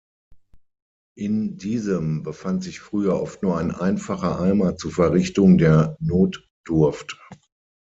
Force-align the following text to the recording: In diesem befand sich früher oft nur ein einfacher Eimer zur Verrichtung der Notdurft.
In 1.15 1.57
diesem 1.59 2.23
befand 2.23 2.63
sich 2.63 2.79
früher 2.79 3.21
oft 3.21 3.43
nur 3.43 3.59
ein 3.59 3.69
einfacher 3.69 4.39
Eimer 4.39 4.75
zur 4.75 4.89
Verrichtung 4.89 5.59
der 5.59 5.95
Notdurft. 5.99 7.19